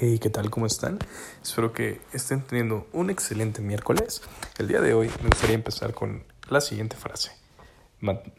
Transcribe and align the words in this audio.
¿qué 0.00 0.30
tal? 0.30 0.48
¿Cómo 0.48 0.64
están? 0.64 0.98
Espero 1.42 1.74
que 1.74 2.00
estén 2.14 2.40
teniendo 2.40 2.88
un 2.94 3.10
excelente 3.10 3.60
miércoles. 3.60 4.22
El 4.58 4.66
día 4.66 4.80
de 4.80 4.94
hoy 4.94 5.10
me 5.20 5.28
gustaría 5.28 5.54
empezar 5.54 5.92
con 5.92 6.24
la 6.48 6.62
siguiente 6.62 6.96
frase. 6.96 7.32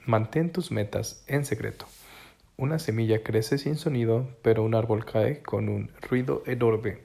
Mantén 0.08 0.52
tus 0.52 0.72
metas 0.72 1.24
en 1.28 1.46
secreto. 1.46 1.86
Una 2.58 2.80
semilla 2.80 3.22
crece 3.22 3.60
sin 3.60 3.78
sonido, 3.78 4.28
pero 4.42 4.64
un 4.64 4.74
árbol 4.74 5.06
cae 5.06 5.44
con 5.44 5.70
un 5.70 5.92
ruido 6.02 6.42
enorme. 6.48 6.98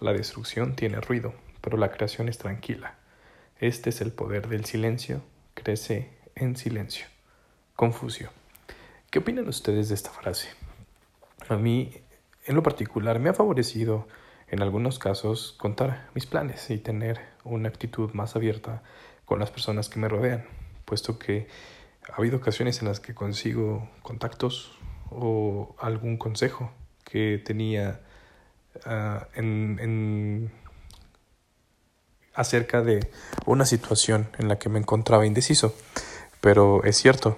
La 0.00 0.14
destrucción 0.14 0.74
tiene 0.74 1.02
ruido, 1.02 1.34
pero 1.60 1.76
la 1.76 1.90
creación 1.90 2.30
es 2.30 2.38
tranquila. 2.38 2.94
Este 3.60 3.90
es 3.90 4.00
el 4.00 4.12
poder 4.12 4.48
del 4.48 4.64
silencio. 4.64 5.20
Crece 5.52 6.08
en 6.34 6.56
silencio. 6.56 7.04
Confucio. 7.76 8.30
¿Qué 9.10 9.18
opinan 9.18 9.48
ustedes 9.48 9.90
de 9.90 9.96
esta 9.96 10.10
frase? 10.10 10.48
A 11.50 11.56
mí 11.56 11.92
en 12.48 12.54
lo 12.54 12.62
particular, 12.62 13.18
me 13.18 13.28
ha 13.28 13.34
favorecido 13.34 14.08
en 14.48 14.62
algunos 14.62 14.98
casos 14.98 15.54
contar 15.58 16.08
mis 16.14 16.24
planes 16.24 16.70
y 16.70 16.78
tener 16.78 17.20
una 17.44 17.68
actitud 17.68 18.10
más 18.14 18.36
abierta 18.36 18.82
con 19.26 19.38
las 19.38 19.50
personas 19.50 19.90
que 19.90 20.00
me 20.00 20.08
rodean, 20.08 20.46
puesto 20.86 21.18
que 21.18 21.46
ha 22.10 22.16
habido 22.16 22.38
ocasiones 22.38 22.80
en 22.80 22.88
las 22.88 23.00
que 23.00 23.14
consigo 23.14 23.90
contactos 24.02 24.78
o 25.10 25.76
algún 25.78 26.16
consejo 26.16 26.72
que 27.04 27.40
tenía 27.44 28.00
uh, 28.86 29.24
en, 29.34 29.78
en, 29.80 30.52
acerca 32.32 32.80
de 32.80 33.10
una 33.44 33.66
situación 33.66 34.30
en 34.38 34.48
la 34.48 34.58
que 34.58 34.70
me 34.70 34.78
encontraba 34.78 35.26
indeciso. 35.26 35.74
Pero 36.40 36.82
es 36.84 36.96
cierto 36.96 37.36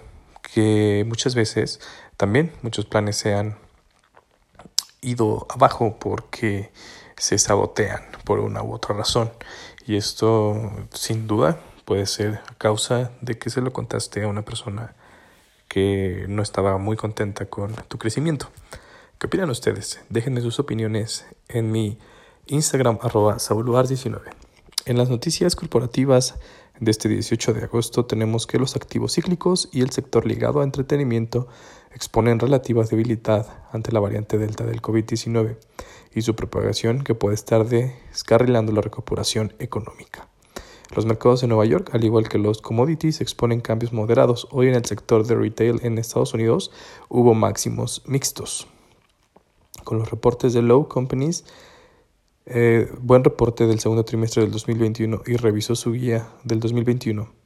que 0.55 1.05
muchas 1.09 1.35
veces 1.35 1.81
también 2.17 2.53
muchos 2.63 2.87
planes 2.87 3.17
se 3.17 3.35
han 3.35 3.57
ido 5.01 5.47
abajo 5.51 5.97
porque 5.99 6.71
se 7.17 7.39
sabotean 7.39 8.03
por 8.25 8.41
una 8.41 8.63
u 8.63 8.73
otra 8.73 8.95
razón. 8.95 9.31
Y 9.87 9.97
esto 9.97 10.73
sin 10.93 11.27
duda 11.27 11.61
puede 11.85 12.07
ser 12.07 12.41
a 12.49 12.55
causa 12.55 13.13
de 13.21 13.39
que 13.39 13.51
se 13.51 13.61
lo 13.61 13.73
contaste 13.73 14.23
a 14.23 14.29
una 14.29 14.43
persona 14.43 14.95
que 15.69 16.27
no 16.29 16.43
estaba 16.43 16.79
muy 16.79 16.97
contenta 16.97 17.47
con 17.47 17.75
tu 17.89 17.99
crecimiento. 17.99 18.49
¿Qué 19.19 19.27
opinan 19.27 19.51
ustedes? 19.51 20.01
Déjenme 20.09 20.41
sus 20.41 20.59
opiniones 20.59 21.27
en 21.49 21.71
mi 21.71 21.99
Instagram 22.47 22.99
arroba 23.03 23.37
19 23.37 24.31
En 24.87 24.99
las 24.99 25.11
noticias 25.11 25.55
corporativas 25.55 26.37
de 26.81 26.91
este 26.91 27.09
18 27.09 27.53
de 27.53 27.65
agosto 27.65 28.07
tenemos 28.07 28.47
que 28.47 28.59
los 28.59 28.75
activos 28.75 29.15
cíclicos 29.15 29.69
y 29.71 29.83
el 29.83 29.91
sector 29.91 30.27
ligado 30.27 30.61
a 30.61 30.65
entretenimiento 30.65 31.47
exponen 31.93 32.39
relativa 32.39 32.85
debilidad 32.85 33.47
ante 33.73 33.93
la 33.93 34.01
variante 34.01 34.39
Delta 34.39 34.65
del 34.65 34.81
COVID-19 34.81 35.57
y 36.15 36.23
su 36.23 36.35
propagación 36.35 37.05
que 37.05 37.15
puede 37.15 37.35
estar 37.35 37.67
descarrilando 37.69 38.73
la 38.73 38.81
recuperación 38.81 39.53
económica. 39.59 40.29
Los 40.95 41.07
mercados 41.07 41.41
de 41.41 41.47
Nueva 41.47 41.67
York, 41.67 41.91
al 41.93 42.05
igual 42.05 42.29
que 42.29 42.39
los 42.39 42.61
commodities, 42.61 43.21
exponen 43.21 43.61
cambios 43.61 43.93
moderados. 43.93 44.49
Hoy 44.51 44.69
en 44.69 44.75
el 44.75 44.85
sector 44.85 45.25
de 45.25 45.37
retail 45.37 45.81
en 45.85 45.99
Estados 45.99 46.35
Unidos 46.35 46.73
hubo 47.09 47.33
máximos 47.35 48.03
mixtos. 48.07 48.67
Con 49.85 49.99
los 49.99 50.11
reportes 50.11 50.53
de 50.53 50.63
Low 50.63 50.89
Companies, 50.89 51.45
eh, 52.47 52.91
buen 53.01 53.23
reporte 53.23 53.67
del 53.67 53.79
segundo 53.79 54.05
trimestre 54.05 54.43
del 54.43 54.51
2021 54.51 55.23
y 55.27 55.37
revisó 55.37 55.77
su 55.77 55.93
guía 55.93 56.29
del 56.43 56.59
2021 56.59 57.40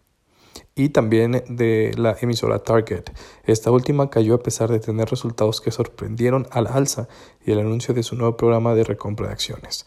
y 0.76 0.88
también 0.88 1.44
de 1.48 1.94
la 1.96 2.16
emisora 2.20 2.58
Target. 2.58 3.04
Esta 3.44 3.70
última 3.70 4.10
cayó 4.10 4.34
a 4.34 4.42
pesar 4.42 4.70
de 4.70 4.80
tener 4.80 5.08
resultados 5.08 5.60
que 5.60 5.70
sorprendieron 5.70 6.46
al 6.50 6.66
alza 6.66 7.08
y 7.44 7.52
el 7.52 7.60
anuncio 7.60 7.94
de 7.94 8.02
su 8.02 8.16
nuevo 8.16 8.36
programa 8.36 8.74
de 8.74 8.84
recompra 8.84 9.28
de 9.28 9.32
acciones. 9.34 9.86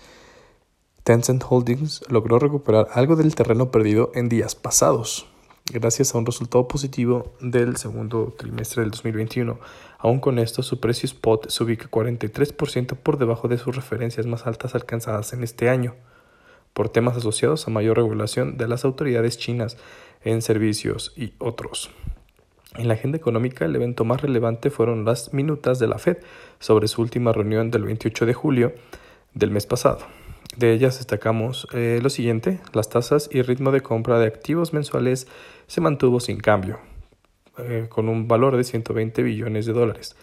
Tencent 1.04 1.44
Holdings 1.48 2.04
logró 2.10 2.40
recuperar 2.40 2.88
algo 2.94 3.16
del 3.16 3.36
terreno 3.36 3.72
perdido 3.72 4.12
en 4.14 4.28
días 4.28 4.56
pasados, 4.56 5.28
gracias 5.72 6.14
a 6.14 6.18
un 6.18 6.26
resultado 6.26 6.68
positivo 6.68 7.34
del 7.40 7.78
segundo 7.78 8.34
trimestre 8.38 8.82
del 8.82 8.92
2021. 8.92 9.58
Aún 10.00 10.20
con 10.20 10.38
esto, 10.40 10.64
su 10.64 10.80
precio 10.80 11.08
spot 11.08 11.50
se 11.50 11.64
ubica 11.64 11.90
43% 11.90 12.96
por 12.98 13.18
debajo 13.18 13.48
de 13.48 13.58
sus 13.58 13.76
referencias 13.76 14.26
más 14.26 14.46
altas 14.48 14.76
alcanzadas 14.76 15.34
en 15.34 15.44
este 15.44 15.70
año, 15.70 15.96
por 16.78 16.90
temas 16.90 17.18
asociados 17.18 17.68
a 17.68 17.72
mayor 17.72 17.98
regulación 17.98 18.56
de 18.56 18.68
las 18.68 18.86
autoridades 18.86 19.40
chinas 19.40 19.78
en 20.24 20.44
servicios 20.44 21.12
y 21.18 21.34
otros. 21.40 21.90
En 22.76 22.88
la 22.88 22.94
agenda 22.94 23.18
económica, 23.18 23.66
el 23.66 23.76
evento 23.76 24.06
más 24.06 24.22
relevante 24.22 24.70
fueron 24.70 25.04
las 25.04 25.34
minutas 25.34 25.80
de 25.80 25.88
la 25.88 25.98
Fed 25.98 26.18
sobre 26.60 26.88
su 26.88 27.02
última 27.02 27.34
reunión 27.34 27.72
del 27.72 27.86
28 27.86 28.28
de 28.28 28.34
julio 28.36 28.76
del 29.34 29.50
mes 29.50 29.66
pasado. 29.66 30.02
De 30.56 30.72
ellas 30.72 31.00
destacamos 31.00 31.68
eh, 31.74 32.00
lo 32.04 32.12
siguiente, 32.12 32.60
las 32.74 32.90
tasas 32.90 33.28
y 33.32 33.42
ritmo 33.42 33.72
de 33.72 33.82
compra 33.82 34.20
de 34.20 34.28
activos 34.28 34.72
mensuales 34.72 35.28
se 35.66 35.82
mantuvo 35.82 36.20
sin 36.20 36.38
cambio, 36.38 36.78
eh, 37.58 37.88
con 37.90 38.08
un 38.08 38.28
valor 38.28 38.56
de 38.56 38.64
120 38.64 39.24
billones 39.24 39.66
de 39.66 39.74
dólares. 39.74 40.16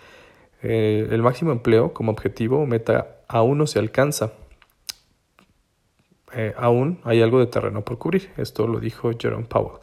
Eh, 0.62 1.08
el 1.10 1.20
máximo 1.20 1.50
empleo 1.50 1.92
como 1.92 2.12
objetivo 2.12 2.64
meta 2.64 3.16
aún 3.26 3.58
no 3.58 3.66
se 3.66 3.80
alcanza. 3.80 4.34
Aún 6.56 7.00
hay 7.04 7.22
algo 7.22 7.40
de 7.40 7.46
terreno 7.46 7.84
por 7.84 7.98
cubrir. 7.98 8.30
Esto 8.36 8.66
lo 8.66 8.80
dijo 8.80 9.10
Jerome 9.18 9.46
Powell. 9.46 9.80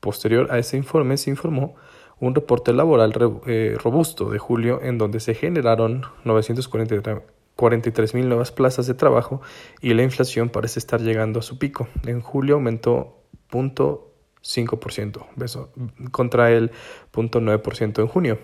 Posterior 0.00 0.48
a 0.50 0.58
ese 0.58 0.76
informe 0.76 1.16
se 1.16 1.30
informó 1.30 1.76
un 2.18 2.34
reporte 2.34 2.72
laboral 2.72 3.12
robusto 3.12 4.30
de 4.30 4.38
julio 4.38 4.80
en 4.82 4.98
donde 4.98 5.20
se 5.20 5.34
generaron 5.34 6.02
943 6.24 7.22
43 7.56 8.14
mil 8.14 8.28
nuevas 8.28 8.52
plazas 8.52 8.86
de 8.86 8.94
trabajo 8.94 9.40
y 9.80 9.94
la 9.94 10.02
inflación 10.02 10.50
parece 10.50 10.78
estar 10.78 11.00
llegando 11.00 11.40
a 11.40 11.42
su 11.42 11.58
pico. 11.58 11.88
En 12.06 12.20
julio 12.20 12.56
aumentó 12.56 13.22
0.5% 13.50 16.10
contra 16.10 16.52
el 16.52 16.70
0.9% 17.12 18.00
en 18.00 18.06
junio. 18.06 18.38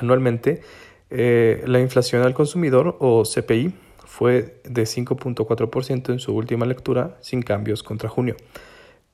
Anualmente, 0.00 0.62
eh, 1.10 1.62
la 1.66 1.80
inflación 1.80 2.22
al 2.22 2.34
consumidor 2.34 2.96
o 3.00 3.24
CPI 3.24 3.74
fue 4.06 4.60
de 4.64 4.84
5.4% 4.84 6.12
en 6.12 6.18
su 6.18 6.34
última 6.34 6.64
lectura, 6.64 7.18
sin 7.20 7.42
cambios 7.42 7.82
contra 7.82 8.08
junio. 8.08 8.36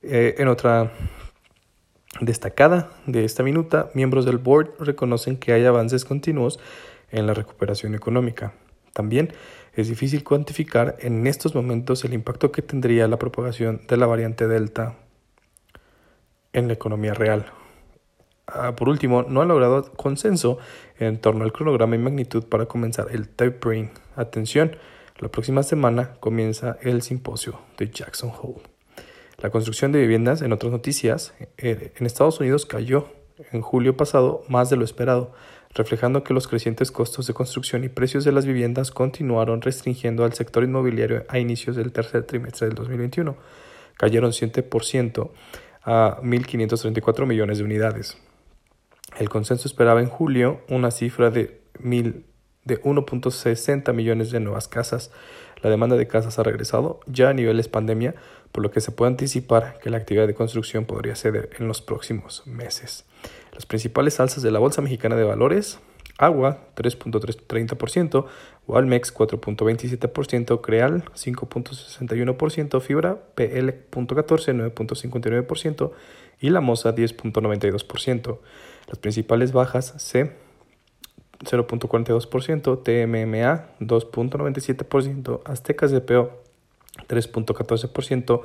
Eh, 0.01 0.35
en 0.37 0.47
otra 0.47 0.93
destacada 2.21 2.91
de 3.05 3.25
esta 3.25 3.43
minuta, 3.43 3.89
miembros 3.93 4.25
del 4.25 4.37
board 4.37 4.75
reconocen 4.79 5.37
que 5.37 5.53
hay 5.53 5.65
avances 5.65 6.05
continuos 6.05 6.59
en 7.11 7.27
la 7.27 7.33
recuperación 7.33 7.95
económica. 7.95 8.53
También 8.93 9.33
es 9.73 9.87
difícil 9.87 10.23
cuantificar 10.23 10.95
en 10.99 11.25
estos 11.25 11.55
momentos 11.55 12.05
el 12.05 12.13
impacto 12.13 12.51
que 12.51 12.61
tendría 12.61 13.07
la 13.07 13.17
propagación 13.17 13.81
de 13.87 13.97
la 13.97 14.05
variante 14.05 14.47
Delta 14.47 14.95
en 16.53 16.67
la 16.67 16.73
economía 16.73 17.15
real. 17.15 17.51
Ah, 18.47 18.75
por 18.75 18.89
último, 18.89 19.23
no 19.23 19.41
ha 19.41 19.45
logrado 19.45 19.91
consenso 19.93 20.57
en 20.99 21.17
torno 21.19 21.43
al 21.43 21.53
cronograma 21.53 21.95
y 21.95 21.99
magnitud 21.99 22.43
para 22.43 22.65
comenzar 22.65 23.07
el 23.11 23.29
tapering. 23.29 23.91
Atención, 24.15 24.75
la 25.19 25.29
próxima 25.29 25.63
semana 25.63 26.15
comienza 26.19 26.77
el 26.81 27.01
simposio 27.01 27.59
de 27.77 27.89
Jackson 27.89 28.31
Hole. 28.41 28.61
La 29.37 29.49
construcción 29.49 29.91
de 29.91 29.99
viviendas, 29.99 30.41
en 30.41 30.53
otras 30.53 30.71
noticias, 30.71 31.33
eh, 31.57 31.93
en 31.97 32.05
Estados 32.05 32.39
Unidos 32.39 32.65
cayó 32.65 33.07
en 33.51 33.61
julio 33.61 33.97
pasado 33.97 34.43
más 34.47 34.69
de 34.69 34.75
lo 34.75 34.85
esperado, 34.85 35.33
reflejando 35.73 36.23
que 36.23 36.33
los 36.33 36.47
crecientes 36.47 36.91
costos 36.91 37.27
de 37.27 37.33
construcción 37.33 37.83
y 37.83 37.89
precios 37.89 38.23
de 38.23 38.31
las 38.31 38.45
viviendas 38.45 38.91
continuaron 38.91 39.61
restringiendo 39.61 40.23
al 40.23 40.33
sector 40.33 40.63
inmobiliario 40.63 41.25
a 41.29 41.39
inicios 41.39 41.75
del 41.75 41.91
tercer 41.91 42.23
trimestre 42.23 42.67
del 42.67 42.75
2021. 42.75 43.35
Cayeron 43.97 44.31
7% 44.31 45.31
a 45.83 46.19
1.534 46.21 47.25
millones 47.25 47.57
de 47.57 47.63
unidades. 47.63 48.17
El 49.17 49.29
consenso 49.29 49.67
esperaba 49.67 50.01
en 50.01 50.09
julio 50.09 50.61
una 50.69 50.91
cifra 50.91 51.29
de, 51.29 51.61
de 51.79 52.81
1.60 52.81 53.93
millones 53.93 54.31
de 54.31 54.39
nuevas 54.39 54.67
casas. 54.67 55.11
La 55.61 55.69
demanda 55.69 55.95
de 55.95 56.07
casas 56.07 56.39
ha 56.39 56.43
regresado 56.43 56.99
ya 57.05 57.29
a 57.29 57.33
niveles 57.33 57.67
pandemia, 57.67 58.15
por 58.51 58.63
lo 58.63 58.71
que 58.71 58.81
se 58.81 58.91
puede 58.91 59.11
anticipar 59.11 59.77
que 59.81 59.89
la 59.89 59.97
actividad 59.97 60.27
de 60.27 60.33
construcción 60.33 60.85
podría 60.85 61.15
ceder 61.15 61.51
en 61.59 61.67
los 61.67 61.81
próximos 61.81 62.45
meses. 62.45 63.05
Las 63.53 63.65
principales 63.65 64.19
alzas 64.19 64.43
de 64.43 64.51
la 64.51 64.59
Bolsa 64.59 64.81
Mexicana 64.81 65.15
de 65.15 65.23
Valores, 65.23 65.79
Agua 66.17 66.67
3.30%, 66.75 68.25
Walmex 68.67 69.13
4.27%, 69.13 70.61
Creal 70.61 71.03
5.61%, 71.15 72.81
Fibra 72.81 73.17
PL 73.35 73.89
0.14, 73.91 74.73
9.59% 74.73 75.91
y 76.39 76.49
La 76.49 76.61
Moza 76.61 76.95
10.92%. 76.95 78.39
Las 78.87 78.99
principales 78.99 79.51
bajas 79.51 79.93
C 79.97 80.31
0.42%, 81.43 82.83
TMMA 82.83 83.65
2.97%, 83.79 85.41
Aztecas 85.45 85.91
DPO 85.91 86.43
3.14%, 87.07 88.41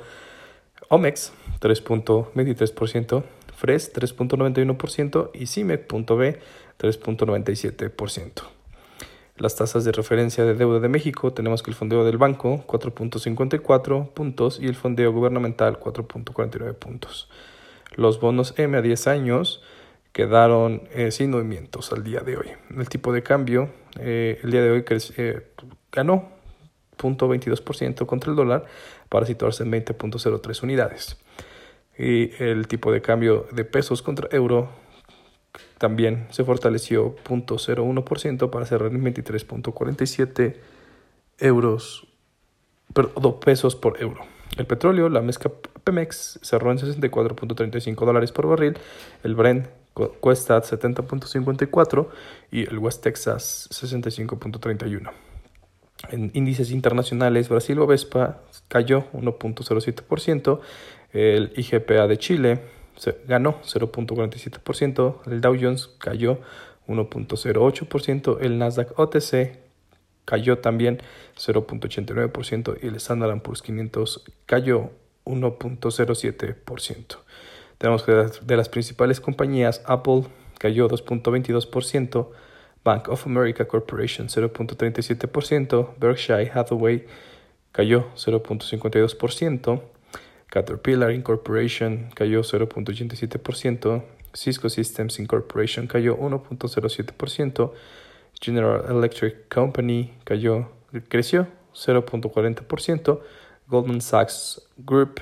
Omex 0.89 1.33
3.23%, 1.61 3.23
FRES 3.55 3.93
3.91% 3.93 5.29
y 5.33 5.45
CIMEC.B 5.45 6.39
3.97%. 6.79 8.43
las 9.37 9.55
tasas 9.55 9.85
de 9.85 9.91
referencia 9.91 10.43
de 10.43 10.53
deuda 10.53 10.79
de 10.79 10.89
México, 10.89 11.31
tenemos 11.33 11.63
que 11.63 11.71
el 11.71 11.75
fondeo 11.75 12.03
del 12.03 12.17
banco 12.17 12.65
4.54 12.67 14.09
puntos 14.09 14.59
y 14.59 14.67
el 14.67 14.75
fondeo 14.75 15.13
gubernamental 15.13 15.79
4.49 15.79 16.73
puntos. 16.75 17.29
Los 17.95 18.19
bonos 18.19 18.53
M 18.57 18.77
a 18.77 18.81
10 18.81 19.07
años 19.07 19.61
quedaron 20.11 20.83
eh, 20.91 21.11
sin 21.11 21.31
movimientos 21.31 21.91
al 21.91 22.03
día 22.03 22.21
de 22.21 22.37
hoy. 22.37 22.47
El 22.75 22.89
tipo 22.89 23.13
de 23.13 23.23
cambio 23.23 23.69
eh, 23.97 24.39
el 24.43 24.51
día 24.51 24.61
de 24.61 24.71
hoy 24.71 24.85
eh, 25.17 25.47
ganó 25.91 26.29
0.22% 26.97 28.05
contra 28.05 28.29
el 28.29 28.35
dólar 28.35 28.65
para 29.07 29.25
situarse 29.25 29.63
en 29.63 29.71
20.03 29.71 30.63
unidades. 30.63 31.17
Y 31.97 32.31
el 32.41 32.67
tipo 32.67 32.91
de 32.91 33.01
cambio 33.01 33.47
de 33.51 33.65
pesos 33.65 34.01
contra 34.01 34.29
euro 34.31 34.69
también 35.77 36.27
se 36.29 36.43
fortaleció 36.43 37.15
0.01% 37.23 38.49
para 38.49 38.65
cerrar 38.65 38.91
en 38.91 39.03
23.47 39.03 40.55
euros, 41.39 42.07
perdón, 42.93 43.39
pesos 43.39 43.75
por 43.75 44.01
euro. 44.01 44.21
El 44.57 44.65
petróleo, 44.65 45.09
la 45.09 45.21
mezcla 45.21 45.51
Pemex 45.83 46.39
cerró 46.41 46.71
en 46.71 46.77
64.35 46.77 48.05
dólares 48.05 48.31
por 48.31 48.47
barril, 48.47 48.77
el 49.23 49.35
Brent 49.35 49.67
cuesta 50.19 50.61
70.54 50.61 52.07
y 52.51 52.67
el 52.67 52.77
West 52.79 53.03
Texas 53.03 53.67
65.31. 53.71 55.11
En 56.09 56.31
índices 56.33 56.71
internacionales, 56.71 57.49
Brasil 57.49 57.79
Vespa 57.85 58.41
cayó 58.69 59.11
1.07%, 59.11 60.59
el 61.11 61.51
IGPA 61.55 62.07
de 62.07 62.17
Chile 62.17 62.61
ganó 63.27 63.61
0.47%, 63.61 65.19
el 65.27 65.41
Dow 65.41 65.57
Jones 65.59 65.89
cayó 65.99 66.39
1.08%, 66.87 68.37
el 68.41 68.57
Nasdaq 68.57 68.97
OTC 68.97 69.59
cayó 70.25 70.59
también 70.59 71.01
0.89% 71.37 72.77
y 72.81 72.87
el 72.87 72.95
Standard 72.95 73.41
Poor's 73.41 73.61
500 73.61 74.23
cayó 74.45 74.91
1.07%. 75.25 77.17
Tenemos 77.79 78.03
que 78.03 78.11
de 78.11 78.57
las 78.57 78.67
principales 78.67 79.21
compañías, 79.21 79.81
Apple 79.85 80.25
cayó 80.59 80.89
2.22%, 80.89 82.27
Bank 82.83 83.07
of 83.07 83.25
America 83.25 83.65
Corporation 83.65 84.27
0.37%, 84.27 85.95
Berkshire 85.97 86.51
Hathaway 86.53 87.05
cayó 87.71 88.09
0.52%, 88.15 89.81
Caterpillar 90.47 91.11
Incorporation 91.11 92.09
cayó 92.15 92.41
0.87%, 92.41 94.03
Cisco 94.33 94.69
Systems 94.69 95.17
Incorporation 95.17 95.87
cayó 95.87 96.17
1.07%, 96.17 97.71
General 98.41 98.83
Electric 98.89 99.47
Company 99.47 100.13
cayó, 100.25 100.69
creció 101.07 101.47
0.40%, 101.73 103.21
Goldman 103.67 104.01
Sachs 104.01 104.67
Group 104.77 105.21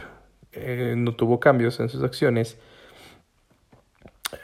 eh, 0.57 0.93
no 0.97 1.13
tuvo 1.15 1.39
cambios 1.39 1.79
en 1.79 1.89
sus 1.89 2.03
acciones, 2.03 2.57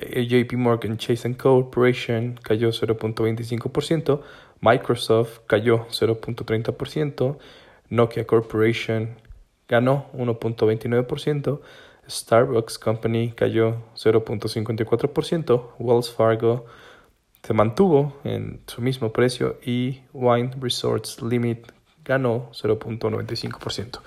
eh, 0.00 0.26
JP 0.26 0.54
Morgan 0.56 0.96
Chase 0.98 1.36
Corporation 1.36 2.38
cayó 2.42 2.70
0.25%, 2.70 4.22
Microsoft 4.60 5.40
cayó 5.46 5.86
0.30%, 5.88 7.38
Nokia 7.90 8.26
Corporation 8.26 9.16
ganó 9.68 10.06
1.29%, 10.14 11.60
Starbucks 12.08 12.78
Company 12.78 13.32
cayó 13.32 13.76
0.54%, 13.94 15.70
Wells 15.78 16.10
Fargo 16.10 16.66
se 17.42 17.54
mantuvo 17.54 18.14
en 18.24 18.60
su 18.66 18.82
mismo 18.82 19.12
precio 19.12 19.58
y 19.64 20.02
Wine 20.12 20.50
Resorts 20.60 21.22
Limit 21.22 21.70
ganó 22.04 22.50
0.95%. 22.52 24.00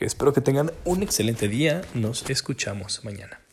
Espero 0.00 0.32
que 0.32 0.40
tengan 0.40 0.72
un 0.84 1.02
excelente 1.02 1.48
día. 1.48 1.82
Nos 1.94 2.28
escuchamos 2.28 3.04
mañana. 3.04 3.43